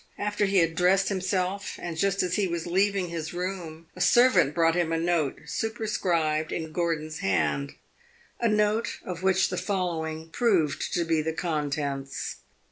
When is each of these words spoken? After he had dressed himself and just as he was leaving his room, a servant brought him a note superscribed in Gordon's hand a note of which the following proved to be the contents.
After 0.17 0.45
he 0.45 0.57
had 0.57 0.73
dressed 0.73 1.09
himself 1.09 1.77
and 1.79 1.95
just 1.95 2.23
as 2.23 2.33
he 2.33 2.47
was 2.47 2.65
leaving 2.65 3.09
his 3.09 3.35
room, 3.35 3.85
a 3.95 4.01
servant 4.01 4.55
brought 4.55 4.73
him 4.73 4.91
a 4.91 4.97
note 4.97 5.39
superscribed 5.45 6.51
in 6.51 6.71
Gordon's 6.71 7.19
hand 7.19 7.73
a 8.39 8.47
note 8.47 8.97
of 9.05 9.21
which 9.21 9.49
the 9.49 9.57
following 9.57 10.29
proved 10.31 10.91
to 10.95 11.03
be 11.05 11.21
the 11.21 11.33
contents. 11.33 12.37